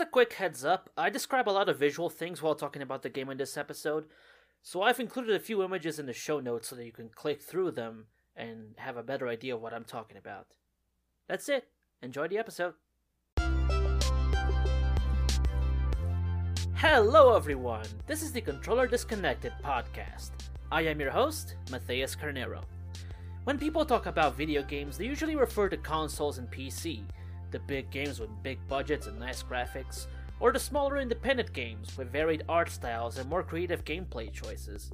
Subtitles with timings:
[0.00, 3.08] A quick heads up I describe a lot of visual things while talking about the
[3.08, 4.04] game in this episode,
[4.62, 7.42] so I've included a few images in the show notes so that you can click
[7.42, 8.06] through them
[8.36, 10.46] and have a better idea of what I'm talking about.
[11.26, 11.66] That's it.
[12.00, 12.74] Enjoy the episode.
[16.74, 17.86] Hello, everyone.
[18.06, 20.30] This is the Controller Disconnected podcast.
[20.70, 22.62] I am your host, Matthias Carnero.
[23.42, 27.02] When people talk about video games, they usually refer to consoles and PC,
[27.50, 30.06] the big games with big budgets and nice graphics,
[30.40, 34.92] or the smaller independent games with varied art styles and more creative gameplay choices.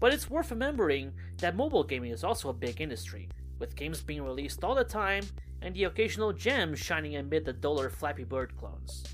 [0.00, 3.28] But it's worth remembering that mobile gaming is also a big industry,
[3.58, 5.24] with games being released all the time
[5.62, 9.04] and the occasional gem shining amid the duller Flappy Bird clones.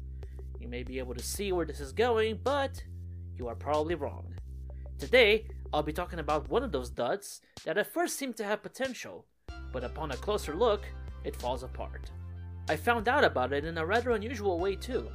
[0.60, 2.82] You may be able to see where this is going, but
[3.36, 4.34] you are probably wrong.
[4.98, 8.62] Today, I'll be talking about one of those duds that at first seemed to have
[8.62, 9.24] potential,
[9.72, 10.84] but upon a closer look,
[11.24, 12.10] it falls apart.
[12.66, 15.10] I found out about it in a rather unusual way too.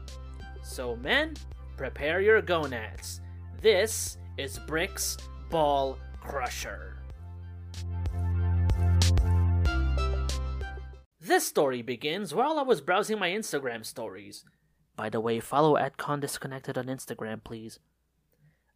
[0.62, 1.34] So, men,
[1.78, 3.22] prepare your gonads.
[3.60, 5.18] This is Bricks
[5.50, 6.98] Ball Crusher.
[11.20, 14.46] This story begins while I was browsing my Instagram stories.
[14.96, 17.80] By the way, follow at ConDisconnected on Instagram, please.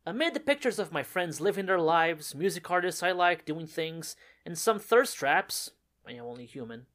[0.05, 4.15] Amid the pictures of my friends living their lives, music artists I like doing things,
[4.45, 5.71] and some thirst traps,
[6.07, 6.87] I am only human,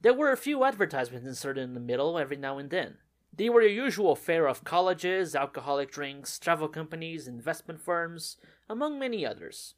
[0.00, 2.96] there were a few advertisements inserted in the middle every now and then.
[3.32, 8.36] They were your usual fare of colleges, alcoholic drinks, travel companies, investment firms,
[8.68, 9.74] among many others.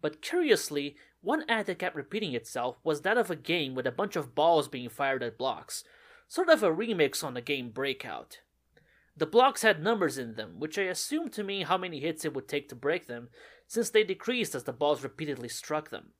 [0.00, 3.92] But curiously, one ad that kept repeating itself was that of a game with a
[3.92, 5.84] bunch of balls being fired at blocks,
[6.28, 8.40] sort of a remix on the game Breakout.
[9.16, 12.34] The blocks had numbers in them, which I assumed to mean how many hits it
[12.34, 13.30] would take to break them,
[13.66, 16.12] since they decreased as the balls repeatedly struck them.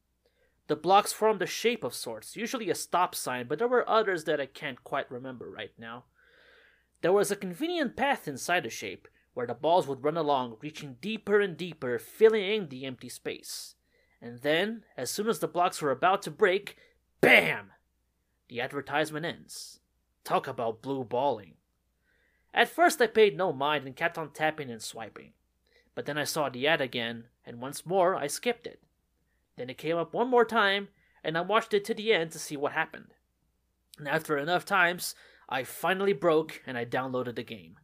[0.68, 4.24] The blocks formed a shape of sorts, usually a stop sign, but there were others
[4.24, 6.04] that I can't quite remember right now.
[7.00, 10.96] There was a convenient path inside the shape, where the balls would run along, reaching
[11.00, 13.76] deeper and deeper, filling in the empty space.
[14.20, 16.76] And then, as soon as the blocks were about to break,
[17.20, 17.72] BAM!
[18.48, 19.80] The advertisement ends.
[20.22, 21.54] Talk about blue balling.
[22.52, 25.32] At first I paid no mind and kept on tapping and swiping.
[25.94, 28.82] But then I saw the ad again, and once more I skipped it.
[29.58, 30.88] Then it came up one more time,
[31.24, 33.12] and I watched it to the end to see what happened.
[33.98, 35.16] And after enough times,
[35.48, 37.76] I finally broke and I downloaded the game.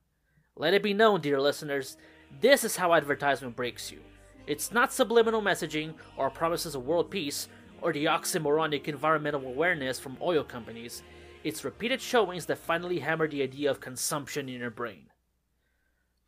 [0.57, 1.97] Let it be known, dear listeners,
[2.41, 3.99] this is how advertisement breaks you.
[4.47, 7.49] It's not subliminal messaging or promises of world peace
[7.83, 11.03] or the oxymoronic environmental awareness from oil companies.
[11.43, 15.07] It's repeated showings that finally hammer the idea of consumption in your brain.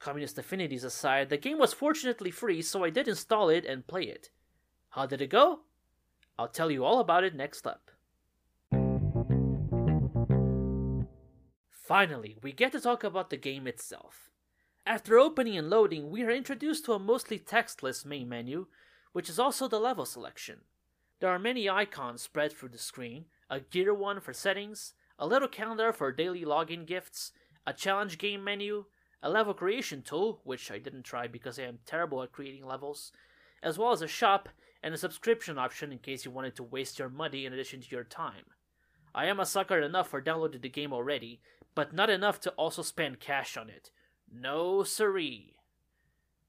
[0.00, 4.02] Communist affinities aside, the game was fortunately free, so I did install it and play
[4.02, 4.30] it.
[4.96, 5.60] How did it go?
[6.38, 7.90] I'll tell you all about it next up.
[11.70, 14.30] Finally, we get to talk about the game itself.
[14.86, 18.68] After opening and loading, we are introduced to a mostly textless main menu,
[19.12, 20.60] which is also the level selection.
[21.20, 25.46] There are many icons spread through the screen a gear one for settings, a little
[25.46, 27.32] calendar for daily login gifts,
[27.66, 28.86] a challenge game menu,
[29.22, 33.12] a level creation tool, which I didn't try because I am terrible at creating levels,
[33.62, 34.48] as well as a shop
[34.86, 37.90] and a subscription option in case you wanted to waste your money in addition to
[37.90, 38.44] your time.
[39.12, 41.40] I am a sucker enough for downloading the game already,
[41.74, 43.90] but not enough to also spend cash on it.
[44.32, 45.56] No siree,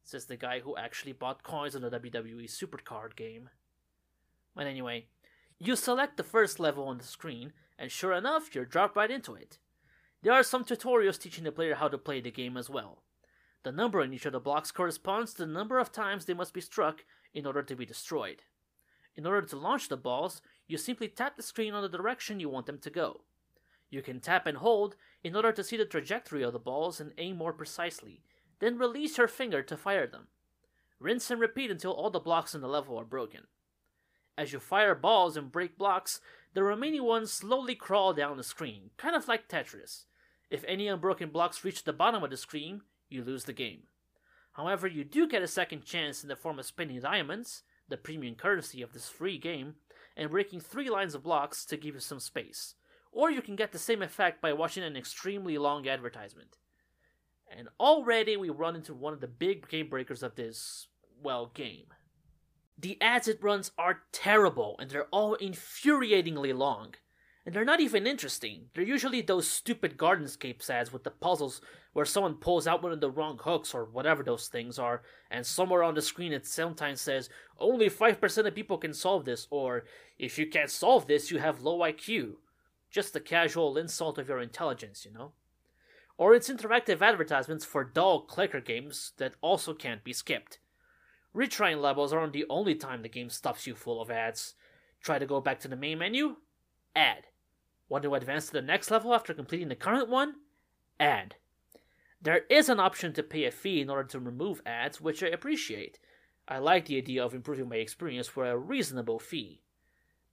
[0.04, 3.50] says the guy who actually bought coins on the WWE Supercard game.
[4.56, 5.08] But anyway,
[5.58, 9.34] you select the first level on the screen, and sure enough, you're dropped right into
[9.34, 9.58] it.
[10.22, 13.02] There are some tutorials teaching the player how to play the game as well.
[13.64, 16.54] The number in each of the blocks corresponds to the number of times they must
[16.54, 17.04] be struck
[17.38, 18.42] in order to be destroyed.
[19.16, 22.50] In order to launch the balls, you simply tap the screen on the direction you
[22.50, 23.22] want them to go.
[23.92, 27.12] You can tap and hold in order to see the trajectory of the balls and
[27.20, 28.24] aim more precisely,
[28.60, 30.30] then release your finger to fire them.
[31.00, 33.42] Rinse and repeat until all the blocks in the level are broken.
[34.36, 36.20] As you fire balls and break blocks,
[36.56, 40.06] the remaining ones slowly crawl down the screen, kind of like Tetris.
[40.50, 43.84] If any unbroken blocks reach the bottom of the screen, you lose the game.
[44.58, 48.34] However, you do get a second chance in the form of spinning diamonds, the premium
[48.34, 49.76] currency of this free game,
[50.18, 52.74] and breaking three lines of blocks to give you some space.
[53.12, 56.58] Or you can get the same effect by watching an extremely long advertisement.
[57.56, 60.88] And already we run into one of the big game breakers of this,
[61.22, 61.94] well, game.
[62.80, 66.96] The ads it runs are terrible, and they're all infuriatingly long.
[67.48, 68.66] And they're not even interesting.
[68.74, 71.62] They're usually those stupid Gardenscapes ads with the puzzles
[71.94, 75.02] where someone pulls out one of the wrong hooks or whatever those things are,
[75.32, 79.48] and somewhere on the screen it sometimes says, only 5% of people can solve this,
[79.50, 79.86] or
[80.20, 82.34] if you can't solve this, you have low IQ.
[82.92, 85.32] Just the casual insult of your intelligence, you know?
[86.18, 90.60] or its interactive advertisements for dull clicker games that also can't be skipped.
[91.36, 94.56] Retrying levels aren't the only time the game stuffs you full of ads.
[95.02, 96.38] Try to go back to the main menu?
[96.96, 97.28] Ad.
[97.90, 100.36] Want to advance to the next level after completing the current one?
[101.00, 101.36] Ad.
[102.22, 105.28] There is an option to pay a fee in order to remove ads, which I
[105.28, 106.00] appreciate.
[106.48, 109.62] I like the idea of improving my experience for a reasonable fee.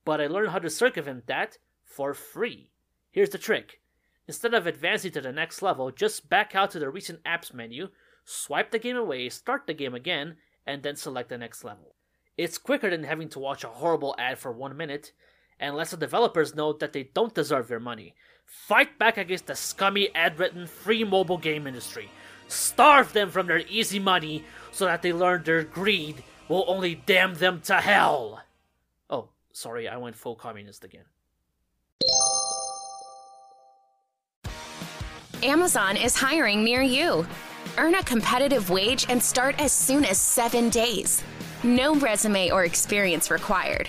[0.04, 2.70] But I learned how to circumvent that for free.
[3.10, 3.80] Here's the trick.
[4.26, 7.88] Instead of advancing to the next level, just back out to the recent apps menu,
[8.24, 10.36] swipe the game away, start the game again,
[10.66, 11.94] and then select the next level.
[12.36, 15.12] It's quicker than having to watch a horrible ad for one minute,
[15.58, 18.14] and lets the developers know that they don't deserve your money.
[18.44, 22.10] Fight back against the scummy ad written free mobile game industry.
[22.48, 27.34] Starve them from their easy money so that they learn their greed will only damn
[27.34, 28.42] them to hell.
[29.08, 31.04] Oh, sorry, I went full communist again.
[35.42, 37.26] Amazon is hiring near you.
[37.76, 41.22] Earn a competitive wage and start as soon as seven days.
[41.62, 43.88] No resume or experience required.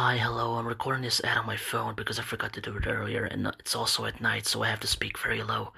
[0.00, 0.54] Hi, hello.
[0.54, 3.48] I'm recording this ad on my phone because I forgot to do it earlier, and
[3.58, 5.72] it's also at night, so I have to speak very low.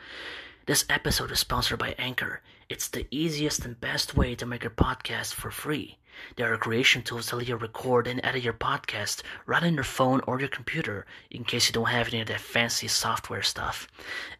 [0.66, 2.42] This episode is sponsored by Anchor.
[2.68, 5.96] It's the easiest and best way to make your podcast for free.
[6.36, 9.84] There are creation tools that let you record and edit your podcast right on your
[9.84, 13.88] phone or your computer in case you don't have any of that fancy software stuff.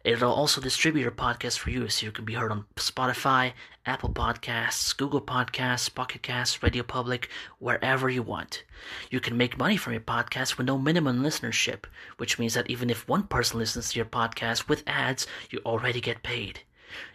[0.03, 3.53] It'll also distribute your podcast for you so you can be heard on Spotify,
[3.85, 7.29] Apple Podcasts, Google Podcasts, Pocket Casts, Radio Public,
[7.59, 8.63] wherever you want.
[9.09, 11.85] You can make money from your podcast with no minimum listenership,
[12.17, 15.99] which means that even if one person listens to your podcast with ads, you already
[15.99, 16.61] get paid.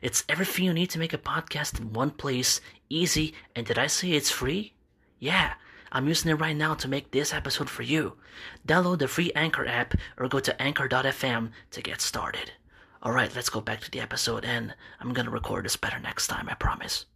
[0.03, 3.87] It's everything you need to make a podcast in one place, easy, and did I
[3.87, 4.75] say it's free?
[5.19, 5.55] Yeah,
[5.93, 8.15] I'm using it right now to make this episode for you.
[8.67, 12.53] Download the free Anchor app or go to anchor.fm to get started.
[13.05, 16.49] Alright, let's go back to the episode, and I'm gonna record this better next time,
[16.51, 17.07] I promise.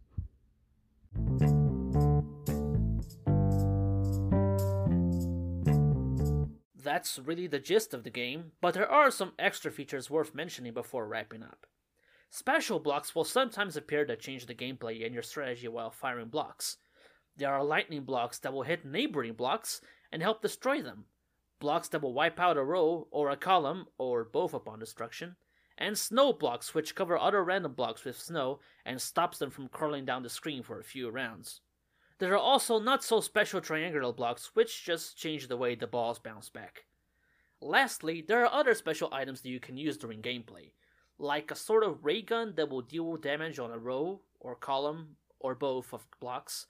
[6.83, 10.73] That's really the gist of the game, but there are some extra features worth mentioning
[10.73, 11.67] before wrapping up.
[12.33, 16.77] Special blocks will sometimes appear to change the gameplay and your strategy while firing blocks.
[17.35, 19.81] There are lightning blocks that will hit neighboring blocks
[20.13, 21.03] and help destroy them,
[21.59, 25.35] blocks that will wipe out a row or a column, or both upon destruction,
[25.77, 30.05] and snow blocks which cover other random blocks with snow and stops them from crawling
[30.05, 31.59] down the screen for a few rounds.
[32.19, 36.17] There are also not so special triangular blocks which just change the way the balls
[36.17, 36.85] bounce back.
[37.59, 40.71] Lastly, there are other special items that you can use during gameplay,
[41.21, 45.17] like a sort of ray gun that will deal damage on a row or column
[45.39, 46.65] or both of blocks,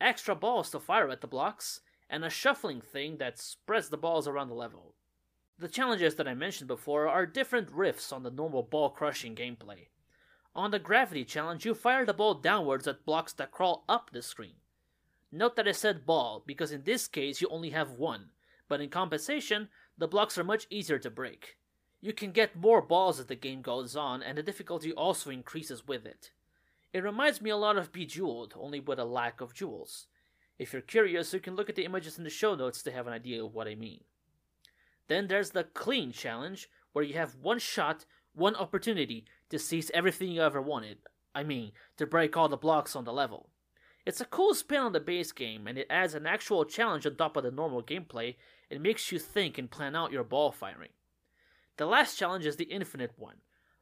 [0.00, 4.26] extra balls to fire at the blocks, and a shuffling thing that spreads the balls
[4.26, 4.94] around the level.
[5.58, 9.88] The challenges that I mentioned before are different riffs on the normal ball crushing gameplay.
[10.54, 14.22] On the gravity challenge, you fire the ball downwards at blocks that crawl up the
[14.22, 14.54] screen.
[15.30, 18.30] Note that I said ball because in this case you only have one,
[18.68, 21.56] but in compensation, the blocks are much easier to break.
[22.04, 25.86] You can get more balls as the game goes on, and the difficulty also increases
[25.86, 26.32] with it.
[26.92, 30.08] It reminds me a lot of Bejeweled, only with a lack of jewels.
[30.58, 33.06] If you're curious, you can look at the images in the show notes to have
[33.06, 34.00] an idea of what I mean.
[35.06, 38.04] Then there's the Clean Challenge, where you have one shot,
[38.34, 40.98] one opportunity to seize everything you ever wanted.
[41.36, 43.48] I mean, to break all the blocks on the level.
[44.04, 47.14] It's a cool spin on the base game, and it adds an actual challenge on
[47.14, 48.34] top of the normal gameplay
[48.72, 50.90] and makes you think and plan out your ball firing.
[51.76, 53.36] The last challenge is the infinite one,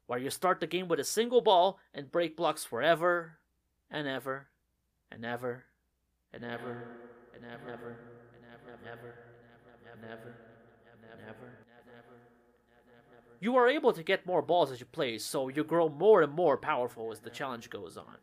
[0.07, 3.39] where you start the game with a single ball and break blocks forever
[3.91, 4.49] and ever
[5.11, 5.65] and ever
[6.33, 6.85] and ever
[7.35, 7.97] and ever and ever
[8.73, 9.15] and ever
[9.93, 10.35] and ever and ever
[11.13, 11.53] and ever.
[13.41, 16.33] You are able to get more balls as you play, so you grow more and
[16.33, 18.19] more powerful as the challenge goes on.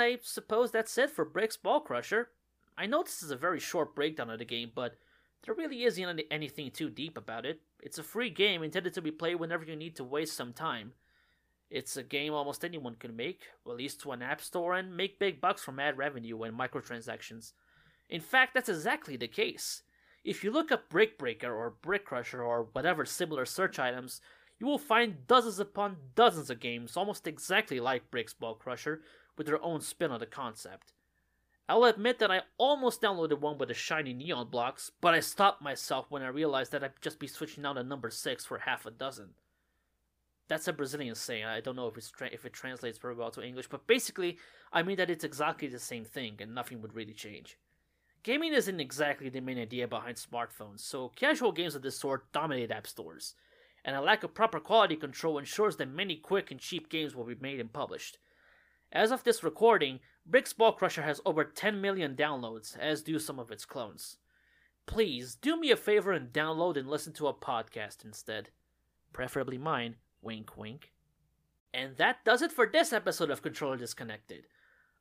[0.00, 2.30] I suppose that's it for Bricks Ball Crusher.
[2.76, 4.96] I know this is a very short breakdown of the game, but
[5.44, 7.60] there really isn't anything too deep about it.
[7.80, 10.92] It's a free game intended to be played whenever you need to waste some time.
[11.70, 15.40] It's a game almost anyone can make, release to an app store, and make big
[15.40, 17.52] bucks from ad revenue and microtransactions.
[18.08, 19.82] In fact, that's exactly the case.
[20.24, 24.20] If you look up Brick Breaker or Brick Crusher or whatever similar search items,
[24.58, 29.02] you will find dozens upon dozens of games almost exactly like Bricks Ball Crusher
[29.36, 30.92] with their own spin on the concept.
[31.68, 35.62] I'll admit that I almost downloaded one with the shiny neon blocks, but I stopped
[35.62, 38.84] myself when I realized that I'd just be switching out a number 6 for half
[38.84, 39.30] a dozen.
[40.46, 41.46] That's a Brazilian saying.
[41.46, 44.36] I don't know if, tra- if it translates very well to English, but basically,
[44.72, 47.58] I mean that it's exactly the same thing and nothing would really change.
[48.22, 52.70] Gaming isn't exactly the main idea behind smartphones, so casual games of this sort dominate
[52.70, 53.34] app stores,
[53.84, 57.24] and a lack of proper quality control ensures that many quick and cheap games will
[57.24, 58.16] be made and published.
[58.94, 63.40] As of this recording, Bricks Ball Crusher has over 10 million downloads, as do some
[63.40, 64.18] of its clones.
[64.86, 68.50] Please do me a favor and download and listen to a podcast instead.
[69.12, 70.92] Preferably mine, wink wink.
[71.72, 74.46] And that does it for this episode of Controller Disconnected.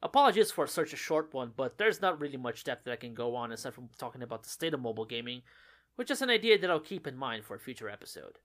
[0.02, 3.14] Apologies for such a short one, but there's not really much depth that I can
[3.14, 5.44] go on aside from talking about the state of mobile gaming,
[5.98, 8.40] which is an idea that I'll keep in mind for a future episode.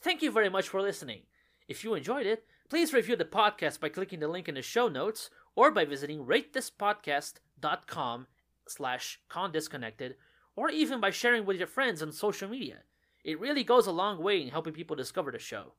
[0.00, 1.24] Thank you very much for listening.
[1.68, 4.88] If you enjoyed it, Please review the podcast by clicking the link in the show
[4.88, 8.26] notes or by visiting ratethispodcast.com
[8.66, 10.16] slash condisconnected
[10.56, 12.78] or even by sharing with your friends on social media.
[13.24, 15.74] It really goes a long way in helping people discover the show.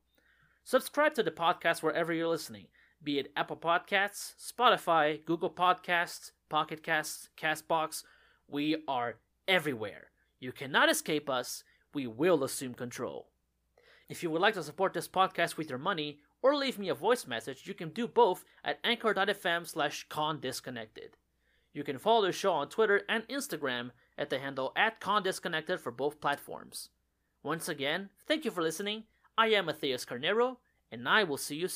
[0.63, 2.67] Subscribe to the podcast wherever you're listening,
[3.03, 8.03] be it Apple Podcasts, Spotify, Google Podcasts, Pocket Casts, Castbox.
[8.47, 10.11] We are everywhere.
[10.39, 11.65] You cannot escape us.
[11.93, 13.27] We will assume control.
[14.09, 16.95] If you would like to support this podcast with your money, or leave me a
[16.95, 21.15] voice message, you can do both at anchor.fm slash condisconnected.
[21.73, 25.91] You can follow the show on Twitter and Instagram at the handle at condisconnected for
[25.91, 26.89] both platforms.
[27.43, 29.03] Once again, thank you for listening.
[29.37, 30.57] I am Matthias Carnero,
[30.91, 31.75] and I will see you soon.